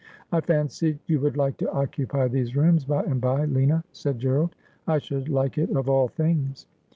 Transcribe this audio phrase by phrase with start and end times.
[0.31, 4.55] 'I fancied you would like to occupy these rooms by and by, Lina,' said Gerald.'
[4.87, 6.65] I should like it of all things.'